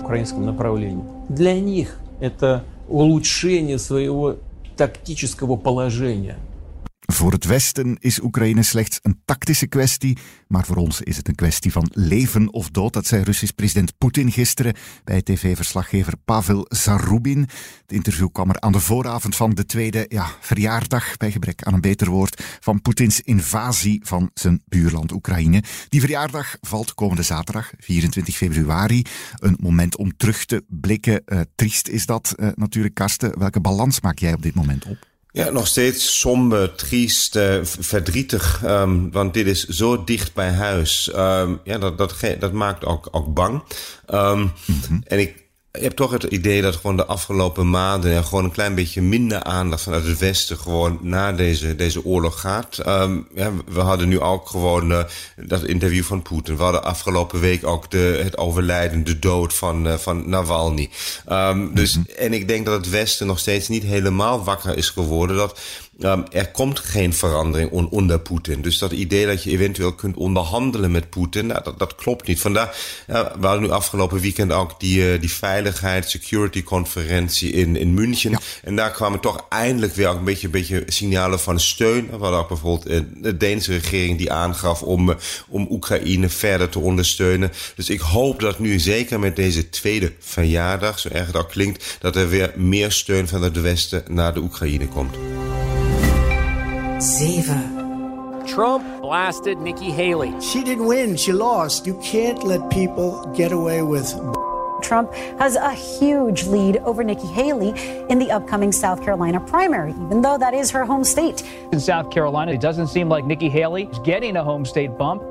Украинском 0.02 0.46
направлении. 0.46 1.04
Для 1.30 1.60
них 1.60 2.00
это 2.20 2.64
улучшение 2.88 3.78
своего 3.78 4.38
тактического 4.78 5.58
положения. 5.58 6.38
Voor 7.18 7.32
het 7.32 7.46
Westen 7.46 7.98
is 8.00 8.22
Oekraïne 8.22 8.64
slechts 8.64 9.00
een 9.02 9.22
tactische 9.26 9.68
kwestie, 9.68 10.18
maar 10.48 10.66
voor 10.66 10.76
ons 10.76 11.02
is 11.02 11.18
het 11.18 11.28
een 11.28 11.36
kwestie 11.36 11.72
van 11.72 11.90
leven 11.94 12.54
of 12.54 12.70
dood. 12.70 12.94
Dat 12.94 13.06
zei 13.06 13.24
Russisch 13.24 13.54
president 13.54 13.98
Poetin 13.98 14.32
gisteren 14.32 14.76
bij 15.04 15.22
tv-verslaggever 15.22 16.14
Pavel 16.26 16.66
Zarubin. 16.70 17.40
Het 17.82 17.92
interview 17.92 18.28
kwam 18.32 18.50
er 18.50 18.60
aan 18.60 18.72
de 18.72 18.80
vooravond 18.80 19.36
van 19.36 19.50
de 19.50 19.66
tweede 19.66 20.06
ja, 20.08 20.28
verjaardag, 20.40 21.18
bij 21.18 21.32
gebrek 21.32 21.64
aan 21.64 21.74
een 21.74 21.82
beter 21.82 22.10
woord, 22.10 22.44
van 22.60 22.82
Poetins 22.82 23.22
invasie 23.22 24.02
van 24.04 24.30
zijn 24.34 24.62
buurland 24.66 25.12
Oekraïne. 25.12 25.64
Die 25.90 26.00
verjaardag 26.00 26.58
valt 26.62 26.94
komende 26.94 27.24
zaterdag, 27.24 27.72
24 27.78 28.36
februari. 28.36 29.02
Een 29.36 29.58
moment 29.60 29.98
om 29.98 30.18
terug 30.18 30.46
te 30.46 30.64
blikken. 30.68 31.22
Uh, 31.26 31.40
triest 31.56 31.88
is 31.88 32.06
dat 32.06 32.34
uh, 32.36 32.50
natuurlijk, 32.56 32.94
Karsten. 32.94 33.40
Welke 33.40 33.60
balans 33.60 34.02
maak 34.02 34.20
jij 34.20 34.34
op 34.34 34.42
dit 34.42 34.56
moment 34.56 34.86
op? 34.86 35.16
Ja, 35.38 35.50
nog 35.50 35.68
steeds 35.68 36.20
somber, 36.20 36.76
triest, 36.76 37.36
uh, 37.36 37.60
verdrietig. 37.64 38.62
Um, 38.66 39.12
want 39.12 39.34
dit 39.34 39.48
is 39.48 39.68
zo 39.68 40.04
dicht 40.04 40.34
bij 40.34 40.52
huis. 40.52 41.12
Um, 41.16 41.60
ja, 41.64 41.78
dat, 41.78 41.98
dat, 41.98 42.16
dat 42.40 42.52
maakt 42.52 42.86
ook, 42.86 43.08
ook 43.12 43.34
bang. 43.34 43.64
Um, 44.14 44.40
mm 44.40 44.52
-hmm. 44.88 45.04
En 45.08 45.20
ik 45.20 45.47
je 45.72 45.84
hebt 45.84 45.96
toch 45.96 46.12
het 46.12 46.24
idee 46.24 46.62
dat 46.62 46.76
gewoon 46.76 46.98
de 46.98 47.06
afgelopen 47.06 47.70
maanden 47.70 48.12
er 48.12 48.24
gewoon 48.24 48.44
een 48.44 48.52
klein 48.52 48.76
beetje 48.76 49.02
minder 49.02 49.44
aandacht 49.44 49.84
vanuit 49.84 50.06
het 50.06 50.18
Westen 50.18 50.58
gewoon 50.58 51.00
naar 51.02 51.36
deze, 51.36 51.76
deze 51.76 52.06
oorlog 52.06 52.40
gaat. 52.40 52.88
Um, 52.88 53.28
ja, 53.36 53.52
we 53.68 53.80
hadden 53.80 54.08
nu 54.08 54.20
ook 54.20 54.48
gewoon 54.48 54.92
uh, 54.92 55.04
dat 55.36 55.64
interview 55.64 56.04
van 56.04 56.22
Poetin. 56.22 56.58
We 56.58 56.64
hadden 56.64 56.84
afgelopen 56.84 57.40
week 57.40 57.66
ook 57.66 57.92
de, 57.92 58.22
het 58.24 58.38
overlijden, 58.38 59.04
de 59.04 59.20
dood 59.20 59.54
van, 59.54 59.88
uh, 59.88 59.94
van 59.94 60.30
Navalny. 60.30 60.90
Um, 61.32 61.76
dus, 61.76 61.96
mm 61.96 62.04
-hmm. 62.06 62.16
En 62.16 62.34
ik 62.34 62.48
denk 62.48 62.66
dat 62.66 62.76
het 62.78 62.90
Westen 62.90 63.28
nog 63.28 63.40
steeds 63.40 63.68
niet 63.68 63.84
helemaal 63.84 64.44
wakker 64.44 64.78
is 64.78 64.90
geworden. 64.90 65.36
Dat 65.36 65.60
Um, 66.00 66.24
er 66.32 66.52
komt 66.52 66.80
geen 66.80 67.14
verandering 67.14 67.72
on 67.72 67.90
onder 67.90 68.20
Poetin. 68.20 68.62
Dus 68.62 68.78
dat 68.78 68.92
idee 68.92 69.26
dat 69.26 69.44
je 69.44 69.50
eventueel 69.50 69.94
kunt 69.94 70.16
onderhandelen 70.16 70.92
met 70.92 71.10
Poetin, 71.10 71.46
nou, 71.46 71.64
dat, 71.64 71.80
dat, 71.80 71.96
klopt 71.96 72.28
niet. 72.28 72.40
Vandaar, 72.40 72.76
ja, 73.08 73.32
we 73.40 73.46
hadden 73.46 73.64
nu 73.64 73.72
afgelopen 73.72 74.20
weekend 74.20 74.52
ook 74.52 74.80
die, 74.80 75.14
uh, 75.14 75.20
die 75.20 75.32
veiligheid, 75.32 76.10
security 76.10 76.64
conferentie 76.64 77.52
in, 77.52 77.76
in 77.76 77.94
München. 77.94 78.32
Ja. 78.32 78.40
En 78.64 78.76
daar 78.76 78.92
kwamen 78.92 79.20
toch 79.20 79.46
eindelijk 79.50 79.96
weer 79.96 80.08
ook 80.08 80.18
een 80.18 80.24
beetje, 80.24 80.46
een 80.46 80.52
beetje 80.52 80.84
signalen 80.86 81.40
van 81.40 81.60
steun. 81.60 82.06
We 82.06 82.18
hadden 82.18 82.40
ook 82.40 82.48
bijvoorbeeld 82.48 82.90
uh, 82.90 83.00
de 83.22 83.38
Deense 83.38 83.72
regering 83.72 84.18
die 84.18 84.32
aangaf 84.32 84.82
om, 84.82 85.10
uh, 85.10 85.16
om 85.48 85.68
Oekraïne 85.70 86.30
verder 86.30 86.70
te 86.70 86.80
ondersteunen. 86.80 87.52
Dus 87.76 87.90
ik 87.90 88.00
hoop 88.00 88.40
dat 88.40 88.60
nu 88.60 88.80
zeker 88.80 89.20
met 89.20 89.36
deze 89.36 89.70
tweede 89.70 90.14
verjaardag, 90.20 91.00
zo 91.00 91.10
erg 91.10 91.28
het 91.28 91.36
ook 91.36 91.50
klinkt, 91.50 91.98
dat 92.00 92.16
er 92.16 92.30
weer 92.30 92.54
meer 92.56 92.92
steun 92.92 93.28
van 93.28 93.42
het 93.42 93.62
Westen 93.62 94.04
naar 94.08 94.34
de 94.34 94.40
Oekraïne 94.40 94.88
komt. 94.88 95.16
7. 97.00 98.46
Trump 98.48 99.02
blasted 99.02 99.60
Nikki 99.60 99.92
Haley. 99.92 100.34
She 100.42 100.64
didn't 100.64 100.86
win, 100.86 101.16
she 101.16 101.32
lost. 101.32 101.86
You 101.86 101.94
can't 102.04 102.44
let 102.44 102.72
people 102.72 103.24
get 103.36 103.52
away 103.52 103.84
with. 103.84 104.12
Trump 104.82 105.14
has 105.40 105.56
a 105.56 105.74
huge 105.74 106.46
lead 106.46 106.78
over 106.78 107.04
Nikki 107.04 107.28
Haley 107.28 107.70
in 108.10 108.20
the 108.20 108.32
upcoming 108.32 108.72
South 108.72 109.04
Carolina 109.04 109.40
primary, 109.40 109.92
even 109.92 110.22
though 110.22 110.38
that 110.38 110.54
is 110.54 110.72
her 110.72 110.86
home 110.86 111.04
state. 111.04 111.44
In 111.72 111.80
South 111.80 112.10
Carolina, 112.10 112.54
it 112.54 112.62
doesn't 112.62 112.88
seem 112.88 113.10
like 113.10 113.26
Nikki 113.26 113.50
Haley 113.50 113.84
is 113.92 114.00
getting 114.00 114.36
a 114.36 114.44
home 114.44 114.66
state 114.66 114.98
bump. 114.98 115.22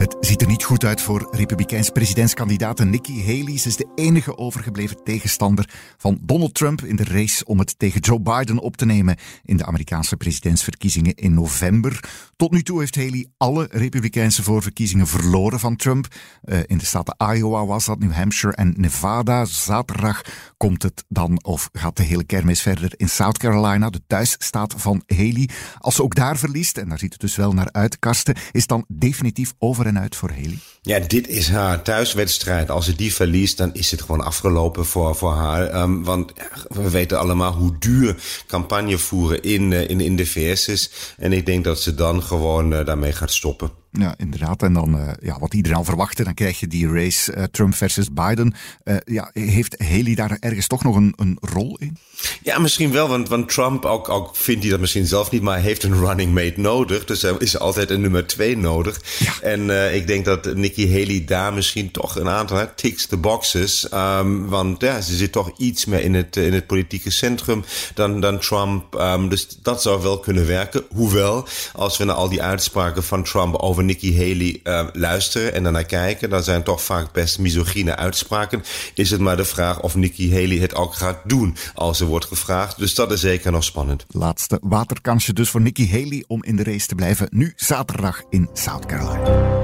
Het 0.00 0.16
ziet 0.20 0.40
er 0.40 0.46
niet 0.46 0.64
goed 0.64 0.84
uit 0.84 1.00
voor 1.00 1.28
Republikeins 1.30 1.90
presidentskandidaat 1.90 2.84
Nikki 2.84 3.20
Haley. 3.20 3.58
Ze 3.58 3.68
is 3.68 3.76
de 3.76 3.92
enige 3.94 4.38
overgebleven 4.38 5.04
tegenstander 5.04 5.68
van 5.96 6.18
Donald 6.22 6.54
Trump 6.54 6.82
in 6.82 6.96
de 6.96 7.04
race 7.04 7.44
om 7.44 7.58
het 7.58 7.78
tegen 7.78 8.00
Joe 8.00 8.20
Biden 8.20 8.58
op 8.58 8.76
te 8.76 8.84
nemen 8.84 9.16
in 9.44 9.56
de 9.56 9.66
Amerikaanse 9.66 10.16
presidentsverkiezingen 10.16 11.14
in 11.14 11.34
november. 11.34 12.04
Tot 12.36 12.50
nu 12.50 12.62
toe 12.62 12.78
heeft 12.78 12.94
Haley 12.94 13.26
alle 13.36 13.68
Republikeinse 13.70 14.42
voorverkiezingen 14.42 15.06
verloren 15.06 15.60
van 15.60 15.76
Trump. 15.76 16.06
Uh, 16.44 16.58
in 16.66 16.78
de 16.78 16.84
staten 16.84 17.16
Iowa 17.34 17.66
was 17.66 17.84
dat, 17.84 17.98
New 17.98 18.12
Hampshire 18.12 18.56
en 18.56 18.74
Nevada. 18.76 19.44
Zaterdag 19.44 20.22
komt 20.56 20.82
het 20.82 21.04
dan, 21.08 21.44
of 21.44 21.68
gaat 21.72 21.96
de 21.96 22.02
hele 22.02 22.24
kermis 22.24 22.62
verder 22.62 22.92
in 22.96 23.08
South 23.08 23.38
Carolina, 23.38 23.90
de 23.90 24.02
thuisstaat 24.06 24.74
van 24.76 25.02
Haley. 25.06 25.48
Als 25.78 25.94
ze 25.94 26.02
ook 26.02 26.14
daar 26.14 26.36
verliest, 26.36 26.78
en 26.78 26.88
daar 26.88 26.98
ziet 26.98 27.12
het 27.12 27.20
dus 27.20 27.36
wel 27.36 27.52
naar 27.52 27.72
uit, 27.72 27.98
Karsten, 27.98 28.36
is 28.52 28.66
dan 28.66 28.84
definitief 28.88 29.52
over 29.58 29.88
uit 29.98 30.16
voor 30.16 30.30
Haley? 30.30 30.58
Ja, 30.82 30.98
dit 30.98 31.28
is 31.28 31.48
haar 31.48 31.82
thuiswedstrijd. 31.82 32.70
Als 32.70 32.84
ze 32.84 32.96
die 32.96 33.14
verliest, 33.14 33.56
dan 33.56 33.74
is 33.74 33.90
het 33.90 34.00
gewoon 34.00 34.20
afgelopen 34.20 34.86
voor, 34.86 35.16
voor 35.16 35.32
haar. 35.32 35.82
Um, 35.82 36.04
want 36.04 36.32
we 36.68 36.90
weten 36.90 37.18
allemaal 37.18 37.52
hoe 37.52 37.78
duur 37.78 38.16
campagne 38.46 38.98
voeren 38.98 39.42
in, 39.42 39.70
uh, 39.70 39.88
in, 39.88 40.00
in 40.00 40.16
de 40.16 40.26
VS 40.26 40.68
is. 40.68 40.90
En 41.18 41.32
ik 41.32 41.46
denk 41.46 41.64
dat 41.64 41.80
ze 41.80 41.94
dan 41.94 42.22
gewoon 42.22 42.72
uh, 42.72 42.84
daarmee 42.84 43.12
gaat 43.12 43.32
stoppen. 43.32 43.79
Ja, 43.92 44.14
inderdaad. 44.16 44.62
En 44.62 44.72
dan, 44.72 44.96
uh, 44.96 45.08
ja, 45.20 45.38
wat 45.38 45.54
iedereen 45.54 45.78
al 45.78 45.84
verwachtte, 45.84 46.24
dan 46.24 46.34
krijg 46.34 46.60
je 46.60 46.66
die 46.66 46.92
race 46.92 47.34
uh, 47.34 47.42
Trump 47.44 47.74
versus 47.74 48.12
Biden. 48.12 48.54
Uh, 48.84 48.96
ja, 49.04 49.30
heeft 49.32 49.82
Haley 49.82 50.14
daar 50.14 50.36
ergens 50.40 50.66
toch 50.66 50.82
nog 50.82 50.96
een, 50.96 51.12
een 51.16 51.38
rol 51.40 51.78
in? 51.78 51.96
Ja, 52.42 52.58
misschien 52.58 52.92
wel, 52.92 53.08
want, 53.08 53.28
want 53.28 53.48
Trump, 53.48 53.84
ook, 53.84 54.08
ook 54.08 54.36
vindt 54.36 54.62
hij 54.62 54.70
dat 54.70 54.80
misschien 54.80 55.06
zelf 55.06 55.30
niet, 55.30 55.42
maar 55.42 55.54
hij 55.54 55.62
heeft 55.62 55.82
een 55.82 55.98
running 55.98 56.34
mate 56.34 56.60
nodig. 56.60 57.04
Dus 57.04 57.22
er 57.22 57.40
is 57.40 57.58
altijd 57.58 57.90
een 57.90 58.00
nummer 58.00 58.26
twee 58.26 58.56
nodig. 58.56 59.00
Ja. 59.18 59.32
En 59.42 59.94
ik 59.94 60.06
denk 60.06 60.24
dat 60.24 60.54
Nikki 60.54 60.92
Haley 60.92 61.24
daar 61.24 61.52
misschien 61.52 61.90
toch 61.90 62.16
een 62.16 62.28
aantal 62.28 62.56
hè, 62.56 62.66
ticks 62.66 63.06
the 63.06 63.16
boxes. 63.16 63.86
Um, 63.94 64.48
want 64.48 64.80
ja, 64.80 65.00
ze 65.00 65.16
zit 65.16 65.32
toch 65.32 65.50
iets 65.56 65.84
meer 65.84 66.00
in 66.00 66.14
het, 66.14 66.36
in 66.36 66.52
het 66.52 66.66
politieke 66.66 67.10
centrum 67.10 67.64
dan, 67.94 68.20
dan 68.20 68.38
Trump. 68.38 68.94
Um, 68.94 69.28
dus 69.28 69.48
dat 69.62 69.82
zou 69.82 70.02
wel 70.02 70.18
kunnen 70.18 70.46
werken. 70.46 70.84
Hoewel, 70.90 71.46
als 71.72 71.98
we 71.98 72.04
naar 72.04 72.16
al 72.16 72.28
die 72.28 72.42
uitspraken 72.42 73.04
van 73.04 73.22
Trump 73.22 73.56
over 73.56 73.79
over 73.80 73.92
Nikki 73.92 74.16
Haley 74.16 74.60
uh, 74.64 74.88
luisteren 74.92 75.54
en 75.54 75.62
daarnaar 75.62 75.84
kijken, 75.84 76.30
dan 76.30 76.42
zijn 76.42 76.62
toch 76.62 76.82
vaak 76.82 77.12
best 77.12 77.38
misogyne 77.38 77.96
uitspraken. 77.96 78.62
Is 78.94 79.10
het 79.10 79.20
maar 79.20 79.36
de 79.36 79.44
vraag 79.44 79.80
of 79.80 79.94
Nikki 79.94 80.32
Haley 80.32 80.56
het 80.56 80.74
ook 80.74 80.94
gaat 80.94 81.18
doen 81.24 81.56
als 81.74 82.00
er 82.00 82.06
wordt 82.06 82.24
gevraagd. 82.24 82.78
Dus 82.78 82.94
dat 82.94 83.12
is 83.12 83.20
zeker 83.20 83.52
nog 83.52 83.64
spannend. 83.64 84.06
Laatste 84.08 84.58
waterkansje 84.62 85.32
dus 85.32 85.50
voor 85.50 85.60
Nikki 85.60 85.90
Haley 85.90 86.24
om 86.26 86.44
in 86.44 86.56
de 86.56 86.62
race 86.62 86.86
te 86.86 86.94
blijven. 86.94 87.28
Nu 87.30 87.52
zaterdag 87.56 88.22
in 88.30 88.48
South 88.52 88.86
Carolina. 88.86 89.58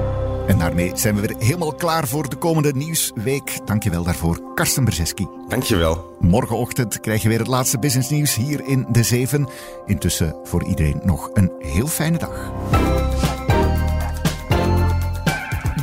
En 0.47 0.59
daarmee 0.59 0.91
zijn 0.93 1.15
we 1.15 1.21
weer 1.21 1.35
helemaal 1.39 1.73
klaar 1.73 2.07
voor 2.07 2.29
de 2.29 2.35
komende 2.35 2.73
nieuwsweek. 2.73 3.59
Dankjewel 3.65 4.03
daarvoor, 4.03 4.53
Karsten 4.53 4.85
Brzeski. 4.85 5.27
Dankjewel. 5.47 6.17
Morgenochtend 6.19 6.99
krijg 6.99 7.21
je 7.21 7.29
weer 7.29 7.39
het 7.39 7.47
laatste 7.47 7.79
businessnieuws 7.79 8.35
hier 8.35 8.65
in 8.65 8.85
De 8.91 9.03
Zeven. 9.03 9.49
Intussen 9.85 10.35
voor 10.43 10.63
iedereen 10.65 11.01
nog 11.03 11.29
een 11.33 11.51
heel 11.59 11.87
fijne 11.87 12.17
dag. 12.17 12.51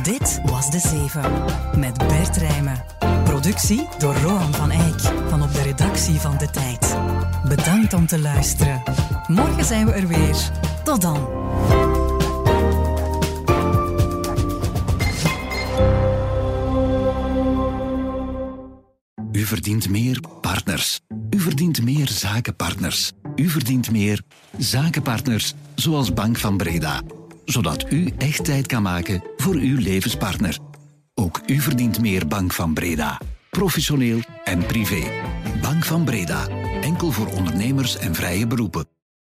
Dit 0.05 0.41
was 0.43 0.71
De 0.71 0.79
Zeven 0.79 1.31
met 1.79 1.97
Bert 1.97 2.37
Rijmen. 2.37 2.83
Productie 3.23 3.87
door 3.97 4.15
Rohan 4.15 4.53
van 4.53 4.71
Eyck 4.71 4.99
van 5.29 5.43
op 5.43 5.53
de 5.53 5.61
redactie 5.61 6.19
van 6.19 6.37
De 6.37 6.49
Tijd. 6.49 6.97
Bedankt 7.47 7.93
om 7.93 8.07
te 8.07 8.19
luisteren. 8.19 8.83
Morgen 9.27 9.65
zijn 9.65 9.85
we 9.85 9.91
er 9.91 10.07
weer. 10.07 10.51
Tot 10.83 11.01
dan. 11.01 11.27
U 19.31 19.45
verdient 19.45 19.89
meer 19.89 20.19
partners. 20.41 20.99
U 21.29 21.39
verdient 21.39 21.83
meer 21.83 22.07
zakenpartners. 22.07 23.11
U 23.35 23.49
verdient 23.49 23.91
meer 23.91 24.21
zakenpartners, 24.57 25.53
zoals 25.75 26.13
Bank 26.13 26.37
van 26.37 26.57
Breda 26.57 27.01
zodat 27.45 27.91
u 27.91 28.13
echt 28.17 28.45
tijd 28.45 28.67
kan 28.67 28.81
maken 28.81 29.23
voor 29.37 29.55
uw 29.55 29.77
levenspartner. 29.77 30.57
Ook 31.13 31.41
u 31.45 31.59
verdient 31.59 32.01
meer 32.01 32.27
Bank 32.27 32.53
van 32.53 32.73
Breda. 32.73 33.21
Professioneel 33.49 34.19
en 34.43 34.65
privé. 34.65 35.03
Bank 35.61 35.85
van 35.85 36.03
Breda. 36.03 36.47
Enkel 36.81 37.11
voor 37.11 37.27
ondernemers 37.27 37.97
en 37.97 38.15
vrije 38.15 38.47
beroepen. 38.47 38.94